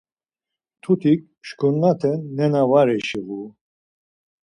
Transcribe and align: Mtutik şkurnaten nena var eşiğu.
Mtutik 0.77 1.21
şkurnaten 1.47 2.19
nena 2.35 2.61
var 2.71 2.87
eşiğu. 2.97 3.41